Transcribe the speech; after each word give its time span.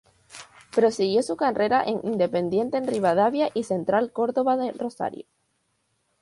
Prosiguió 0.73 1.21
su 1.21 1.37
carrera 1.37 1.83
en 1.85 1.99
Independiente 2.03 2.79
Rivadavia 2.79 3.51
y 3.53 3.65
Central 3.65 4.11
Córdoba 4.11 4.57
de 4.57 4.71
Rosario. 4.71 5.27